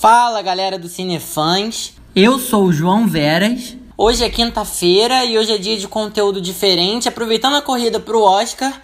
Fala 0.00 0.40
galera 0.40 0.78
do 0.78 0.88
Cinefãs, 0.88 1.92
eu 2.16 2.38
sou 2.38 2.64
o 2.64 2.72
João 2.72 3.06
Veras. 3.06 3.76
Hoje 3.98 4.24
é 4.24 4.30
quinta-feira 4.30 5.26
e 5.26 5.36
hoje 5.36 5.52
é 5.52 5.58
dia 5.58 5.76
de 5.76 5.86
conteúdo 5.86 6.40
diferente. 6.40 7.06
Aproveitando 7.06 7.56
a 7.56 7.62
corrida 7.62 8.00
pro 8.00 8.22
Oscar, 8.22 8.80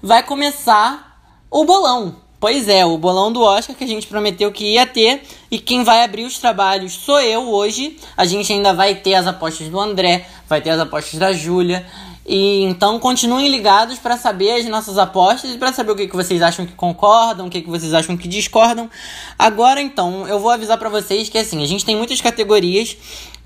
vai 0.00 0.22
começar 0.22 1.20
o 1.50 1.64
bolão. 1.64 2.28
Pois 2.40 2.68
é, 2.68 2.86
o 2.86 2.96
bolão 2.96 3.32
do 3.32 3.42
Oscar 3.42 3.74
que 3.74 3.82
a 3.82 3.86
gente 3.86 4.06
prometeu 4.06 4.52
que 4.52 4.74
ia 4.74 4.86
ter 4.86 5.22
e 5.50 5.58
quem 5.58 5.82
vai 5.82 6.04
abrir 6.04 6.24
os 6.24 6.38
trabalhos 6.38 6.92
sou 6.92 7.20
eu 7.20 7.48
hoje. 7.48 7.96
A 8.16 8.24
gente 8.24 8.52
ainda 8.52 8.72
vai 8.72 8.94
ter 8.94 9.14
as 9.14 9.26
apostas 9.26 9.68
do 9.68 9.80
André, 9.80 10.24
vai 10.48 10.60
ter 10.60 10.70
as 10.70 10.80
apostas 10.80 11.18
da 11.18 11.32
Júlia. 11.32 11.86
E 12.26 12.62
então 12.64 12.98
continuem 12.98 13.48
ligados 13.48 13.98
para 13.98 14.18
saber 14.18 14.60
as 14.60 14.66
nossas 14.66 14.98
apostas 14.98 15.54
e 15.54 15.56
para 15.56 15.72
saber 15.72 15.92
o 15.92 15.96
que, 15.96 16.06
que 16.06 16.14
vocês 16.14 16.42
acham 16.42 16.66
que 16.66 16.74
concordam, 16.74 17.46
o 17.46 17.50
que, 17.50 17.62
que 17.62 17.70
vocês 17.70 17.94
acham 17.94 18.18
que 18.18 18.28
discordam. 18.28 18.90
Agora 19.38 19.80
então, 19.80 20.28
eu 20.28 20.38
vou 20.38 20.50
avisar 20.50 20.76
para 20.76 20.90
vocês 20.90 21.30
que 21.30 21.38
assim, 21.38 21.62
a 21.62 21.66
gente 21.66 21.86
tem 21.86 21.96
muitas 21.96 22.20
categorias 22.20 22.96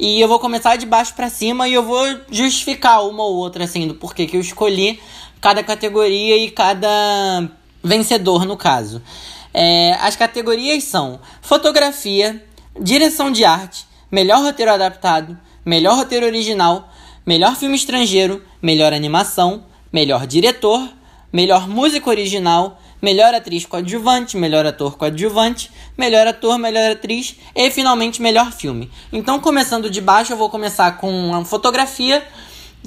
e 0.00 0.20
eu 0.20 0.26
vou 0.26 0.40
começar 0.40 0.74
de 0.74 0.84
baixo 0.84 1.14
para 1.14 1.30
cima 1.30 1.68
e 1.68 1.74
eu 1.74 1.84
vou 1.84 2.04
justificar 2.28 3.06
uma 3.06 3.22
ou 3.22 3.36
outra 3.36 3.64
assim 3.64 3.86
do 3.86 3.94
porquê 3.94 4.26
que 4.26 4.36
eu 4.36 4.40
escolhi 4.40 5.00
cada 5.40 5.62
categoria 5.62 6.36
e 6.36 6.50
cada 6.50 7.48
vencedor 7.84 8.44
no 8.44 8.56
caso. 8.56 9.00
É, 9.54 9.92
as 10.00 10.16
categorias 10.16 10.82
são 10.84 11.20
fotografia, 11.40 12.44
direção 12.80 13.30
de 13.30 13.44
arte, 13.44 13.86
melhor 14.10 14.42
roteiro 14.42 14.72
adaptado, 14.72 15.38
melhor 15.64 15.96
roteiro 15.96 16.26
original, 16.26 16.88
melhor 17.26 17.56
filme 17.56 17.76
estrangeiro, 17.76 18.42
melhor 18.60 18.92
animação, 18.92 19.64
melhor 19.92 20.26
diretor, 20.26 20.88
melhor 21.32 21.68
música 21.68 22.10
original, 22.10 22.80
melhor 23.00 23.34
atriz 23.34 23.66
coadjuvante, 23.66 24.36
melhor 24.36 24.64
ator 24.64 24.96
coadjuvante, 24.96 25.70
melhor 25.98 26.26
ator, 26.26 26.58
melhor 26.58 26.92
atriz 26.92 27.36
e 27.54 27.70
finalmente 27.70 28.22
melhor 28.22 28.52
filme. 28.52 28.90
Então, 29.12 29.40
começando 29.40 29.90
de 29.90 30.00
baixo, 30.00 30.32
eu 30.32 30.36
vou 30.36 30.48
começar 30.48 30.98
com 30.98 31.34
a 31.34 31.44
fotografia, 31.44 32.24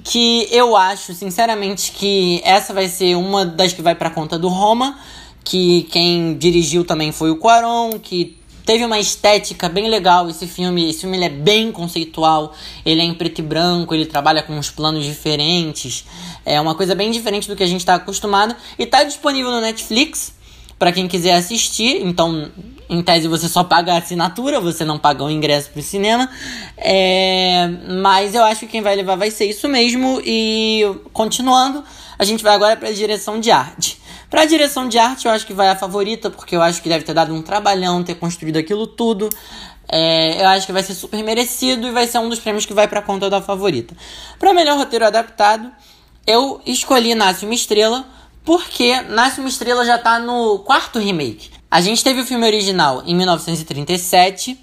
que 0.03 0.47
eu 0.51 0.75
acho, 0.75 1.13
sinceramente, 1.13 1.91
que 1.91 2.41
essa 2.43 2.73
vai 2.73 2.87
ser 2.87 3.15
uma 3.15 3.45
das 3.45 3.73
que 3.73 3.81
vai 3.81 3.95
para 3.95 4.09
conta 4.09 4.39
do 4.39 4.47
Roma, 4.47 4.97
que 5.43 5.83
quem 5.91 6.37
dirigiu 6.37 6.83
também 6.83 7.11
foi 7.11 7.29
o 7.29 7.37
Quaron, 7.37 7.99
que 7.99 8.37
Teve 8.65 8.83
uma 8.83 8.99
estética 8.99 9.69
bem 9.69 9.87
legal 9.87 10.27
esse 10.27 10.47
filme. 10.47 10.89
Esse 10.89 11.01
filme 11.01 11.17
ele 11.17 11.25
é 11.25 11.29
bem 11.29 11.71
conceitual. 11.71 12.53
Ele 12.83 12.99
é 12.99 13.03
em 13.03 13.13
preto 13.13 13.39
e 13.39 13.41
branco, 13.43 13.93
ele 13.93 14.05
trabalha 14.05 14.41
com 14.41 14.57
uns 14.57 14.71
planos 14.71 15.05
diferentes. 15.05 16.03
É 16.43 16.59
uma 16.59 16.73
coisa 16.73 16.95
bem 16.95 17.11
diferente 17.11 17.47
do 17.47 17.55
que 17.55 17.63
a 17.63 17.67
gente 17.67 17.81
está 17.81 17.95
acostumado. 17.95 18.55
E 18.79 18.83
está 18.83 19.03
disponível 19.03 19.51
no 19.51 19.61
Netflix 19.61 20.33
para 20.79 20.91
quem 20.91 21.07
quiser 21.07 21.33
assistir. 21.33 22.01
Então, 22.03 22.51
em 22.89 23.03
tese, 23.03 23.27
você 23.27 23.47
só 23.47 23.63
paga 23.63 23.93
a 23.93 23.97
assinatura, 23.97 24.59
você 24.59 24.83
não 24.83 24.97
paga 24.97 25.23
o 25.23 25.29
ingresso 25.29 25.69
para 25.69 25.79
o 25.79 25.83
cinema. 25.83 26.27
É... 26.75 27.69
Mas 28.01 28.33
eu 28.33 28.43
acho 28.43 28.61
que 28.61 28.67
quem 28.67 28.81
vai 28.81 28.95
levar 28.95 29.15
vai 29.15 29.29
ser 29.29 29.45
isso 29.45 29.69
mesmo. 29.69 30.19
E 30.25 30.83
continuando, 31.13 31.83
a 32.17 32.23
gente 32.23 32.43
vai 32.43 32.55
agora 32.55 32.75
para 32.75 32.89
a 32.89 32.93
direção 32.93 33.39
de 33.39 33.51
arte. 33.51 34.03
Pra 34.35 34.43
direção 34.43 34.89
de 34.89 34.99
arte, 34.99 35.27
eu 35.27 35.31
acho 35.31 35.47
que 35.47 35.53
vai 35.53 35.69
a 35.69 35.77
favorita, 35.77 36.29
porque 36.29 36.57
eu 36.57 36.61
acho 36.61 36.81
que 36.81 36.89
deve 36.89 37.05
ter 37.05 37.13
dado 37.13 37.33
um 37.33 37.41
trabalhão 37.41 38.03
ter 38.03 38.15
construído 38.15 38.57
aquilo 38.57 38.85
tudo. 38.85 39.29
É, 39.87 40.41
eu 40.41 40.47
acho 40.49 40.65
que 40.65 40.73
vai 40.73 40.83
ser 40.83 40.93
super 40.93 41.23
merecido 41.23 41.87
e 41.87 41.91
vai 41.91 42.05
ser 42.05 42.17
um 42.17 42.27
dos 42.27 42.37
prêmios 42.39 42.65
que 42.65 42.73
vai 42.73 42.85
pra 42.85 43.01
conta 43.01 43.29
da 43.29 43.41
favorita. 43.41 43.95
Para 44.37 44.53
melhor 44.53 44.77
roteiro 44.77 45.05
adaptado, 45.05 45.71
eu 46.27 46.59
escolhi 46.65 47.15
Nasce 47.15 47.45
uma 47.45 47.53
Estrela, 47.53 48.05
porque 48.43 48.99
Nasce 49.03 49.39
uma 49.39 49.47
Estrela 49.47 49.85
já 49.85 49.97
tá 49.97 50.19
no 50.19 50.59
quarto 50.59 50.99
remake. 50.99 51.51
A 51.71 51.79
gente 51.79 52.03
teve 52.03 52.19
o 52.19 52.25
filme 52.25 52.45
original 52.45 53.03
em 53.05 53.15
1937, 53.15 54.59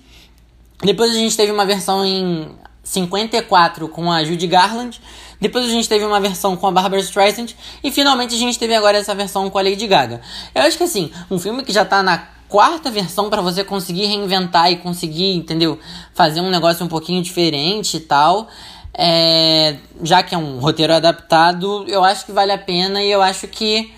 depois 0.83 1.13
a 1.13 1.15
gente 1.15 1.35
teve 1.35 1.51
uma 1.51 1.65
versão 1.65 2.05
em 2.05 2.47
54 2.85 3.89
com 3.89 4.13
a 4.13 4.23
Judy 4.23 4.47
Garland, 4.47 5.01
depois 5.43 5.65
a 5.65 5.69
gente 5.69 5.89
teve 5.89 6.05
uma 6.05 6.21
versão 6.21 6.57
com 6.57 6.69
a 6.69 6.71
Barbara 6.71 7.03
Streisand. 7.03 7.49
E 7.83 7.91
finalmente 7.91 8.33
a 8.33 8.39
gente 8.39 8.57
teve 8.57 8.75
agora 8.77 8.97
essa 8.97 9.13
versão 9.13 9.51
com 9.51 9.59
a 9.59 9.63
Lady 9.63 9.89
Gaga. 9.89 10.21
Eu 10.55 10.63
acho 10.63 10.79
que 10.79 10.85
assim, 10.85 11.11
um 11.29 11.37
filme 11.37 11.65
que 11.65 11.73
já 11.73 11.85
tá 11.85 12.01
na 12.01 12.29
quarta 12.49 12.93
versão 12.93 13.29
para 13.29 13.43
você 13.43 13.65
conseguir 13.65 14.07
reinventar 14.07 14.71
e 14.71 14.77
conseguir, 14.77 15.35
entendeu? 15.35 15.81
Fazer 16.15 16.41
um 16.41 16.49
negócio 16.49 16.85
um 16.85 16.89
pouquinho 16.89 17.21
diferente 17.21 17.97
e 17.97 18.01
tal. 18.01 18.47
É, 18.95 19.79
já 20.01 20.23
que 20.23 20.33
é 20.33 20.39
um 20.39 20.61
roteiro 20.61 20.93
adaptado, 20.93 21.85
eu 21.89 22.05
acho 22.05 22.25
que 22.25 22.31
vale 22.31 22.53
a 22.53 22.59
pena 22.59 23.03
e 23.03 23.11
eu 23.11 23.21
acho 23.21 23.49
que 23.49 23.93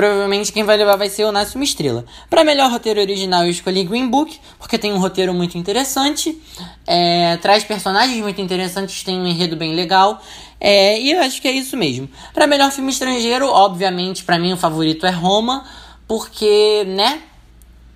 Provavelmente 0.00 0.50
quem 0.50 0.64
vai 0.64 0.78
levar 0.78 0.96
vai 0.96 1.10
ser 1.10 1.24
o 1.24 1.30
Nasce 1.30 1.56
uma 1.56 1.64
Estrela. 1.64 2.06
Para 2.30 2.42
melhor 2.42 2.70
roteiro 2.70 2.98
original, 2.98 3.44
eu 3.44 3.50
escolhi 3.50 3.84
Green 3.84 4.08
Book, 4.08 4.40
porque 4.58 4.78
tem 4.78 4.94
um 4.94 4.98
roteiro 4.98 5.34
muito 5.34 5.58
interessante, 5.58 6.40
é, 6.86 7.36
traz 7.36 7.64
personagens 7.64 8.18
muito 8.22 8.40
interessantes, 8.40 9.04
tem 9.04 9.20
um 9.20 9.26
enredo 9.26 9.56
bem 9.56 9.74
legal. 9.74 10.22
É, 10.58 10.98
e 10.98 11.10
eu 11.12 11.20
acho 11.20 11.42
que 11.42 11.46
é 11.46 11.52
isso 11.52 11.76
mesmo. 11.76 12.08
Para 12.32 12.46
melhor 12.46 12.72
filme 12.72 12.90
estrangeiro, 12.90 13.46
obviamente, 13.46 14.24
para 14.24 14.38
mim 14.38 14.54
o 14.54 14.56
favorito 14.56 15.04
é 15.04 15.10
Roma, 15.10 15.66
porque, 16.08 16.82
né? 16.86 17.20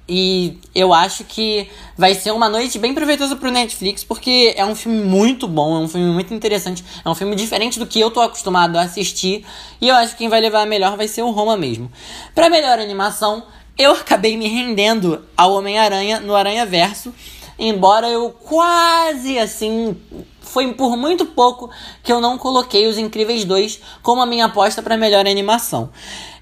E 0.07 0.59
eu 0.75 0.93
acho 0.93 1.25
que 1.25 1.67
vai 1.97 2.15
ser 2.15 2.31
uma 2.31 2.47
noite 2.47 2.79
bem 2.79 2.93
proveitosa 2.93 3.37
pro 3.37 3.51
Netflix, 3.51 4.05
porque 4.05 4.53
é 4.55 4.65
um 4.65 4.75
filme 4.75 5.03
muito 5.03 5.49
bom, 5.49 5.77
é 5.77 5.79
um 5.79 5.89
filme 5.89 6.13
muito 6.13 6.35
interessante, 6.35 6.85
é 7.03 7.09
um 7.09 7.15
filme 7.15 7.35
diferente 7.35 7.79
do 7.79 7.87
que 7.87 8.01
eu 8.01 8.11
tô 8.11 8.21
acostumado 8.21 8.77
a 8.77 8.83
assistir, 8.83 9.47
e 9.81 9.89
eu 9.89 9.95
acho 9.95 10.13
que 10.13 10.19
quem 10.19 10.29
vai 10.29 10.43
levar 10.43 10.61
a 10.61 10.67
melhor 10.67 10.97
vai 10.99 11.09
ser 11.09 11.23
o 11.23 11.31
Roma 11.31 11.57
mesmo. 11.57 11.91
Para 12.35 12.51
melhor 12.51 12.79
animação, 12.79 13.45
eu 13.79 13.93
acabei 13.93 14.37
me 14.37 14.47
rendendo 14.47 15.25
ao 15.35 15.55
Homem-Aranha 15.55 16.21
no 16.21 16.35
Aranha 16.35 16.67
Verso, 16.67 17.15
embora 17.59 18.07
eu 18.07 18.29
quase 18.29 19.39
assim 19.39 19.97
foi 20.44 20.72
por 20.75 20.97
muito 20.97 21.27
pouco 21.27 21.71
que 22.03 22.12
eu 22.12 22.21
não 22.21 22.38
coloquei 22.38 22.87
Os 22.87 22.99
Incríveis 22.99 23.44
2 23.44 23.81
como 24.03 24.21
a 24.21 24.27
minha 24.27 24.47
aposta 24.47 24.82
para 24.82 24.97
melhor 24.97 25.27
animação. 25.27 25.91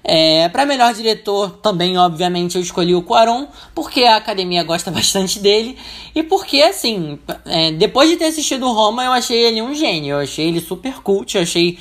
É, 0.03 0.49
para 0.49 0.65
melhor 0.65 0.93
diretor, 0.93 1.51
também, 1.61 1.97
obviamente, 1.97 2.55
eu 2.55 2.61
escolhi 2.61 2.93
o 2.93 3.01
Quaron, 3.01 3.47
porque 3.73 4.03
a 4.03 4.17
academia 4.17 4.61
gosta 4.63 4.91
bastante 4.91 5.39
dele 5.39 5.77
e 6.13 6.21
porque, 6.21 6.61
assim, 6.61 7.17
é, 7.45 7.71
depois 7.71 8.09
de 8.09 8.17
ter 8.17 8.25
assistido 8.25 8.71
Roma, 8.71 9.05
eu 9.05 9.11
achei 9.13 9.37
ele 9.37 9.61
um 9.61 9.73
gênio. 9.73 10.15
Eu 10.15 10.19
achei 10.19 10.49
ele 10.49 10.59
super 10.59 11.01
cult, 11.01 11.35
eu 11.35 11.43
achei 11.43 11.79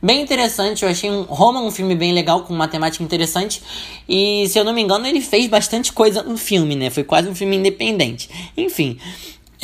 bem 0.00 0.22
interessante. 0.22 0.84
Eu 0.84 0.88
achei 0.88 1.10
um, 1.10 1.22
Roma 1.22 1.60
um 1.60 1.70
filme 1.70 1.96
bem 1.96 2.12
legal, 2.12 2.44
com 2.44 2.54
uma 2.54 2.68
temática 2.68 3.02
interessante. 3.02 3.60
E, 4.08 4.46
se 4.48 4.56
eu 4.56 4.62
não 4.62 4.72
me 4.72 4.82
engano, 4.82 5.06
ele 5.06 5.20
fez 5.20 5.48
bastante 5.48 5.92
coisa 5.92 6.22
no 6.22 6.36
filme, 6.36 6.76
né? 6.76 6.90
Foi 6.90 7.02
quase 7.02 7.28
um 7.28 7.34
filme 7.34 7.56
independente. 7.56 8.30
Enfim. 8.56 8.98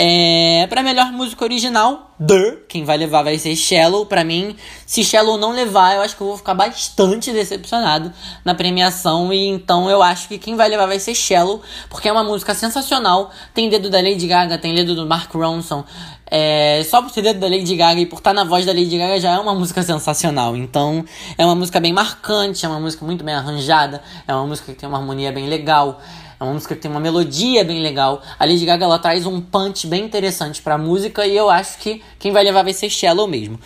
É, 0.03 0.67
para 0.67 0.83
melhor 0.83 1.13
música 1.13 1.45
original, 1.45 2.11
The, 2.27 2.57
quem 2.69 2.85
vai 2.85 2.97
levar 2.97 3.23
vai 3.23 3.37
ser 3.37 3.55
Shallow. 3.55 4.07
Para 4.07 4.25
mim, 4.25 4.57
se 4.87 5.05
Shallow 5.05 5.37
não 5.37 5.53
levar, 5.53 5.95
eu 5.95 6.01
acho 6.01 6.17
que 6.17 6.23
eu 6.23 6.29
vou 6.29 6.39
ficar 6.39 6.55
bastante 6.55 7.31
decepcionado 7.31 8.11
na 8.43 8.55
premiação. 8.55 9.31
E 9.31 9.47
então 9.49 9.91
eu 9.91 10.03
acho 10.03 10.27
que 10.27 10.39
quem 10.39 10.57
vai 10.57 10.71
levar 10.71 10.87
vai 10.87 10.99
ser 10.99 11.15
Shallow, 11.15 11.61
porque 11.91 12.09
é 12.09 12.13
uma 12.13 12.25
música 12.25 12.55
sensacional. 12.55 13.31
Tem 13.53 13.69
dedo 13.69 13.91
da 13.91 14.01
Lady 14.01 14.27
Gaga, 14.27 14.57
tem 14.57 14.75
dedo 14.75 14.95
do 14.95 15.05
Mark 15.05 15.31
Ronson. 15.35 15.85
É, 16.31 16.83
só 16.89 17.03
por 17.03 17.11
ter 17.11 17.21
dedo 17.21 17.39
da 17.39 17.49
Lady 17.49 17.77
Gaga 17.77 18.01
e 18.01 18.07
por 18.07 18.21
estar 18.21 18.33
na 18.33 18.45
voz 18.45 18.65
da 18.65 18.73
Lady 18.73 18.97
Gaga 18.97 19.21
já 19.21 19.35
é 19.35 19.39
uma 19.39 19.55
música 19.55 19.83
sensacional. 19.83 20.57
Então 20.57 21.05
é 21.37 21.45
uma 21.45 21.55
música 21.55 21.79
bem 21.79 21.93
marcante, 21.93 22.65
é 22.65 22.69
uma 22.71 22.81
música 22.81 23.05
muito 23.05 23.23
bem 23.23 23.35
arranjada, 23.35 24.03
é 24.27 24.35
uma 24.35 24.47
música 24.47 24.73
que 24.73 24.79
tem 24.79 24.89
uma 24.89 24.97
harmonia 24.97 25.31
bem 25.31 25.47
legal. 25.47 26.01
É 26.41 26.45
uma 26.45 26.55
música 26.55 26.75
que 26.75 26.81
tem 26.81 26.91
uma 26.91 27.01
melodia 27.01 27.63
bem 27.63 27.83
legal. 27.83 28.23
A 28.39 28.47
Lady 28.47 28.65
Gaga 28.65 28.87
ela 28.87 28.99
traz 28.99 29.27
um 29.27 29.43
punch 29.43 29.87
bem 29.87 30.07
interessante 30.07 30.63
pra 30.63 30.79
música 30.79 31.27
e 31.27 31.37
eu 31.37 31.51
acho 31.51 31.77
que 31.77 32.03
quem 32.19 32.33
vai 32.33 32.43
levar 32.43 32.63
vai 32.63 32.73
ser 32.73 32.89
Shallow 32.89 33.29
mesmo. 33.29 33.61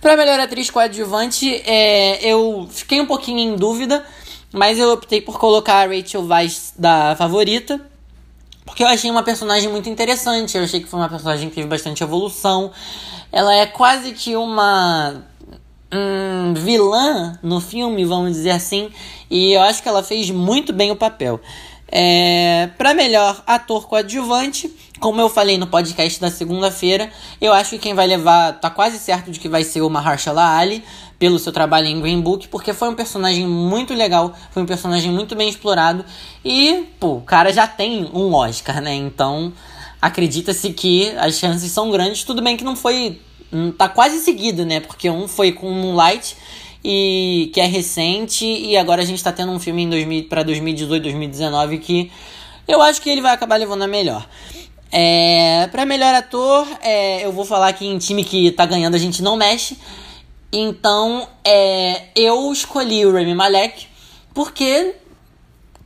Pra 0.00 0.16
melhor 0.16 0.38
atriz 0.38 0.70
coadjuvante, 0.70 1.52
é, 1.66 2.24
eu 2.24 2.68
fiquei 2.70 3.00
um 3.00 3.06
pouquinho 3.06 3.40
em 3.40 3.56
dúvida, 3.56 4.06
mas 4.52 4.78
eu 4.78 4.92
optei 4.92 5.20
por 5.20 5.40
colocar 5.40 5.82
a 5.82 5.92
Rachel 5.92 6.24
Weisz 6.24 6.72
da 6.78 7.16
favorita. 7.16 7.80
Porque 8.64 8.84
eu 8.84 8.86
achei 8.86 9.10
uma 9.10 9.24
personagem 9.24 9.68
muito 9.68 9.88
interessante. 9.90 10.56
Eu 10.56 10.62
achei 10.62 10.78
que 10.80 10.86
foi 10.86 11.00
uma 11.00 11.08
personagem 11.08 11.48
que 11.48 11.56
teve 11.56 11.66
bastante 11.66 12.04
evolução. 12.04 12.70
Ela 13.32 13.56
é 13.56 13.66
quase 13.66 14.12
que 14.12 14.36
uma 14.36 15.24
hum, 15.92 16.54
vilã 16.54 17.36
no 17.42 17.60
filme, 17.60 18.04
vamos 18.04 18.34
dizer 18.34 18.50
assim. 18.50 18.88
E 19.28 19.52
eu 19.52 19.62
acho 19.62 19.82
que 19.82 19.88
ela 19.88 20.04
fez 20.04 20.30
muito 20.30 20.72
bem 20.72 20.92
o 20.92 20.96
papel. 20.96 21.40
É, 21.92 22.70
para 22.78 22.94
melhor 22.94 23.42
ator 23.46 23.88
coadjuvante, 23.88 24.70
como 25.00 25.20
eu 25.20 25.28
falei 25.28 25.58
no 25.58 25.66
podcast 25.66 26.20
da 26.20 26.30
segunda-feira, 26.30 27.10
eu 27.40 27.52
acho 27.52 27.70
que 27.70 27.78
quem 27.78 27.94
vai 27.94 28.06
levar, 28.06 28.60
tá 28.60 28.70
quase 28.70 28.98
certo 28.98 29.30
de 29.30 29.40
que 29.40 29.48
vai 29.48 29.64
ser 29.64 29.80
o 29.80 29.90
Mahershala 29.90 30.56
Ali, 30.56 30.84
pelo 31.18 31.38
seu 31.38 31.52
trabalho 31.52 31.86
em 31.86 32.00
Green 32.00 32.20
Book, 32.20 32.48
porque 32.48 32.72
foi 32.72 32.88
um 32.88 32.94
personagem 32.94 33.46
muito 33.46 33.92
legal, 33.92 34.34
foi 34.52 34.62
um 34.62 34.66
personagem 34.66 35.10
muito 35.10 35.34
bem 35.34 35.48
explorado 35.48 36.04
e, 36.44 36.86
pô, 36.98 37.16
o 37.16 37.22
cara 37.22 37.52
já 37.52 37.66
tem 37.66 38.08
um 38.14 38.32
Oscar, 38.34 38.80
né? 38.80 38.94
Então, 38.94 39.52
acredita-se 40.00 40.72
que 40.72 41.10
as 41.18 41.34
chances 41.38 41.70
são 41.72 41.90
grandes. 41.90 42.24
Tudo 42.24 42.40
bem 42.40 42.56
que 42.56 42.64
não 42.64 42.76
foi 42.76 43.20
Hum, 43.52 43.72
tá 43.72 43.88
quase 43.88 44.18
seguido, 44.18 44.64
né? 44.64 44.80
Porque 44.80 45.10
um 45.10 45.26
foi 45.26 45.52
com 45.52 45.70
Moonlight 45.70 46.36
e 46.84 47.50
que 47.52 47.60
é 47.60 47.66
recente 47.66 48.44
e 48.44 48.76
agora 48.76 49.02
a 49.02 49.04
gente 49.04 49.22
tá 49.22 49.32
tendo 49.32 49.52
um 49.52 49.58
filme 49.58 49.82
em 49.82 49.88
2000 49.90 50.24
para 50.24 50.42
2018, 50.42 51.02
2019 51.02 51.78
que 51.78 52.10
eu 52.66 52.80
acho 52.80 53.02
que 53.02 53.10
ele 53.10 53.20
vai 53.20 53.32
acabar 53.32 53.56
levando 53.56 53.82
a 53.82 53.86
melhor. 53.86 54.26
É, 54.92 55.68
para 55.70 55.84
melhor 55.84 56.14
ator, 56.14 56.66
é, 56.82 57.24
eu 57.24 57.32
vou 57.32 57.44
falar 57.44 57.72
que 57.72 57.86
em 57.86 57.98
time 57.98 58.24
que 58.24 58.50
tá 58.52 58.66
ganhando 58.66 58.94
a 58.94 58.98
gente 58.98 59.22
não 59.22 59.36
mexe. 59.36 59.78
Então, 60.52 61.28
é, 61.44 62.08
eu 62.16 62.52
escolhi 62.52 63.06
o 63.06 63.12
Remy 63.12 63.34
Malek 63.34 63.86
porque 64.34 64.94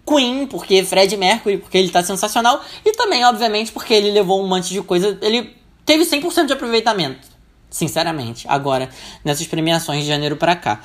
Queen, 0.06 0.46
porque 0.46 0.84
Fred 0.84 1.16
Mercury, 1.16 1.58
porque 1.58 1.78
ele 1.78 1.90
tá 1.90 2.02
sensacional 2.02 2.62
e 2.84 2.92
também, 2.92 3.24
obviamente, 3.24 3.72
porque 3.72 3.92
ele 3.92 4.10
levou 4.10 4.42
um 4.42 4.46
monte 4.46 4.70
de 4.70 4.82
coisa, 4.82 5.18
ele 5.22 5.54
teve 5.84 6.04
100% 6.04 6.46
de 6.46 6.52
aproveitamento, 6.52 7.26
sinceramente, 7.74 8.46
agora 8.48 8.88
nessas 9.24 9.48
premiações 9.48 10.02
de 10.02 10.08
janeiro 10.08 10.36
para 10.36 10.54
cá. 10.54 10.80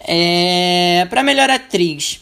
É, 0.00 1.06
para 1.08 1.22
melhor 1.22 1.48
atriz, 1.48 2.20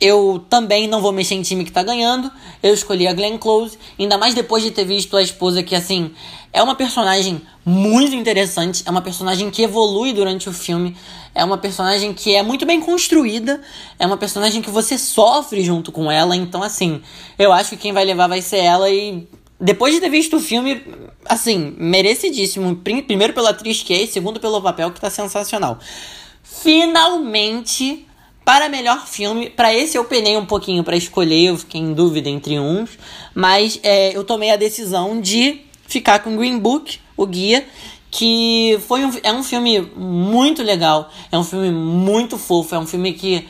eu 0.00 0.42
também 0.48 0.88
não 0.88 1.02
vou 1.02 1.12
mexer 1.12 1.34
em 1.34 1.42
time 1.42 1.62
que 1.62 1.70
tá 1.70 1.82
ganhando. 1.82 2.32
Eu 2.62 2.72
escolhi 2.72 3.06
a 3.06 3.12
Glenn 3.12 3.36
Close, 3.36 3.78
ainda 3.98 4.16
mais 4.16 4.34
depois 4.34 4.62
de 4.62 4.70
ter 4.70 4.86
visto 4.86 5.18
a 5.18 5.22
esposa 5.22 5.62
que 5.62 5.74
assim, 5.74 6.12
é 6.50 6.62
uma 6.62 6.74
personagem 6.74 7.42
muito 7.62 8.14
interessante, 8.14 8.82
é 8.86 8.90
uma 8.90 9.02
personagem 9.02 9.50
que 9.50 9.62
evolui 9.62 10.14
durante 10.14 10.48
o 10.48 10.52
filme, 10.52 10.96
é 11.34 11.44
uma 11.44 11.58
personagem 11.58 12.14
que 12.14 12.34
é 12.34 12.42
muito 12.42 12.64
bem 12.64 12.80
construída, 12.80 13.60
é 13.98 14.06
uma 14.06 14.16
personagem 14.16 14.62
que 14.62 14.70
você 14.70 14.96
sofre 14.96 15.62
junto 15.62 15.92
com 15.92 16.10
ela, 16.10 16.34
então 16.34 16.62
assim, 16.62 17.02
eu 17.38 17.52
acho 17.52 17.70
que 17.70 17.76
quem 17.76 17.92
vai 17.92 18.06
levar 18.06 18.28
vai 18.28 18.40
ser 18.40 18.58
ela 18.58 18.88
e 18.88 19.28
depois 19.60 19.94
de 19.94 20.00
ter 20.00 20.10
visto 20.10 20.36
o 20.36 20.40
filme, 20.40 20.82
assim, 21.24 21.74
merecidíssimo. 21.78 22.76
Primeiro 22.76 23.32
pela 23.32 23.50
atriz 23.50 23.82
que 23.82 23.94
é, 23.94 24.06
segundo 24.06 24.38
pelo 24.38 24.60
papel 24.60 24.90
que 24.90 25.00
tá 25.00 25.10
sensacional. 25.10 25.78
Finalmente 26.42 28.06
para 28.46 28.68
melhor 28.68 29.08
filme, 29.08 29.50
para 29.50 29.74
esse 29.74 29.98
eu 29.98 30.04
penei 30.04 30.36
um 30.36 30.46
pouquinho 30.46 30.84
para 30.84 30.96
escolher, 30.96 31.46
eu 31.46 31.58
fiquei 31.58 31.80
em 31.80 31.92
dúvida 31.92 32.28
entre 32.28 32.60
uns, 32.60 32.90
mas 33.34 33.80
é, 33.82 34.16
eu 34.16 34.22
tomei 34.22 34.52
a 34.52 34.56
decisão 34.56 35.20
de 35.20 35.62
ficar 35.88 36.20
com 36.20 36.36
Green 36.36 36.56
Book, 36.56 37.00
o 37.16 37.26
guia, 37.26 37.66
que 38.08 38.78
foi 38.86 39.04
um, 39.04 39.10
é 39.24 39.32
um 39.32 39.42
filme 39.42 39.80
muito 39.96 40.62
legal, 40.62 41.10
é 41.32 41.36
um 41.36 41.42
filme 41.42 41.72
muito 41.72 42.38
fofo, 42.38 42.72
é 42.76 42.78
um 42.78 42.86
filme 42.86 43.14
que 43.14 43.48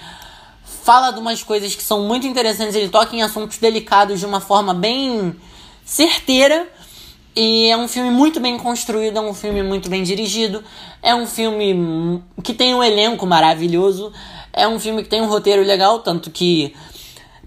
fala 0.82 1.10
de 1.10 1.20
umas 1.20 1.42
coisas 1.42 1.74
que 1.74 1.82
são 1.82 2.08
muito 2.08 2.26
interessantes, 2.26 2.74
ele 2.74 2.88
toca 2.88 3.14
em 3.14 3.20
assuntos 3.20 3.58
delicados 3.58 4.18
de 4.18 4.24
uma 4.24 4.40
forma 4.40 4.72
bem 4.72 5.36
certeira. 5.86 6.68
E 7.34 7.70
é 7.70 7.76
um 7.76 7.86
filme 7.86 8.10
muito 8.10 8.40
bem 8.40 8.58
construído, 8.58 9.18
é 9.18 9.20
um 9.20 9.34
filme 9.34 9.62
muito 9.62 9.90
bem 9.90 10.02
dirigido, 10.02 10.64
é 11.02 11.14
um 11.14 11.26
filme 11.26 12.22
que 12.42 12.54
tem 12.54 12.74
um 12.74 12.82
elenco 12.82 13.26
maravilhoso. 13.26 14.12
É 14.52 14.66
um 14.66 14.80
filme 14.80 15.02
que 15.02 15.08
tem 15.10 15.20
um 15.20 15.26
roteiro 15.26 15.62
legal, 15.62 15.98
tanto 15.98 16.30
que, 16.30 16.74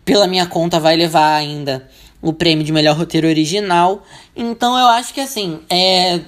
pela 0.06 0.28
minha 0.28 0.46
conta, 0.46 0.80
vai 0.80 0.96
levar 0.96 1.34
ainda 1.34 1.90
o 2.22 2.32
prêmio 2.32 2.64
de 2.64 2.72
melhor 2.72 2.96
roteiro 2.96 3.28
original. 3.28 4.04
Então 4.36 4.78
eu 4.78 4.86
acho 4.86 5.14
que 5.14 5.20
assim, 5.20 5.60
é. 5.70 6.22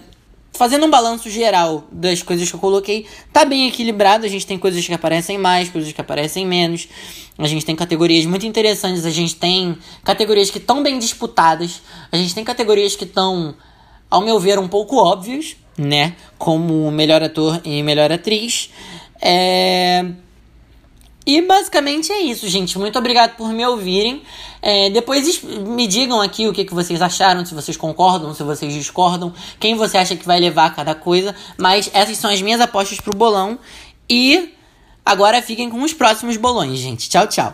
Fazendo 0.53 0.85
um 0.85 0.89
balanço 0.89 1.29
geral 1.29 1.85
das 1.91 2.21
coisas 2.21 2.49
que 2.49 2.55
eu 2.55 2.59
coloquei, 2.59 3.05
tá 3.31 3.45
bem 3.45 3.67
equilibrado. 3.67 4.25
A 4.25 4.29
gente 4.29 4.45
tem 4.45 4.59
coisas 4.59 4.85
que 4.85 4.93
aparecem 4.93 5.37
mais, 5.37 5.69
coisas 5.69 5.91
que 5.91 6.01
aparecem 6.01 6.45
menos. 6.45 6.87
A 7.37 7.47
gente 7.47 7.65
tem 7.65 7.75
categorias 7.75 8.25
muito 8.25 8.45
interessantes, 8.45 9.05
a 9.05 9.09
gente 9.09 9.35
tem 9.35 9.77
categorias 10.03 10.49
que 10.49 10.57
estão 10.57 10.83
bem 10.83 10.99
disputadas, 10.99 11.81
a 12.11 12.17
gente 12.17 12.35
tem 12.35 12.43
categorias 12.43 12.95
que 12.95 13.05
estão, 13.05 13.55
ao 14.09 14.21
meu 14.21 14.39
ver, 14.39 14.59
um 14.59 14.67
pouco 14.67 14.97
óbvias, 14.97 15.55
né? 15.77 16.15
Como 16.37 16.91
melhor 16.91 17.23
ator 17.23 17.61
e 17.63 17.81
melhor 17.81 18.11
atriz. 18.11 18.69
É. 19.21 19.80
E 21.31 21.41
basicamente 21.41 22.11
é 22.11 22.19
isso, 22.19 22.45
gente. 22.49 22.77
Muito 22.77 22.99
obrigado 22.99 23.37
por 23.37 23.53
me 23.53 23.65
ouvirem. 23.65 24.21
É, 24.61 24.89
depois 24.89 25.41
me 25.41 25.87
digam 25.87 26.19
aqui 26.19 26.45
o 26.45 26.51
que, 26.51 26.65
que 26.65 26.73
vocês 26.73 27.01
acharam, 27.01 27.45
se 27.45 27.55
vocês 27.55 27.77
concordam, 27.77 28.33
se 28.33 28.43
vocês 28.43 28.73
discordam, 28.73 29.33
quem 29.57 29.73
você 29.75 29.97
acha 29.97 30.13
que 30.13 30.25
vai 30.25 30.41
levar 30.41 30.75
cada 30.75 30.93
coisa. 30.93 31.33
Mas 31.57 31.89
essas 31.93 32.17
são 32.17 32.29
as 32.29 32.41
minhas 32.41 32.59
apostas 32.59 32.99
pro 32.99 33.15
bolão. 33.15 33.57
E 34.09 34.53
agora 35.05 35.41
fiquem 35.41 35.69
com 35.69 35.81
os 35.81 35.93
próximos 35.93 36.35
bolões, 36.35 36.79
gente. 36.79 37.09
Tchau, 37.09 37.25
tchau. 37.27 37.53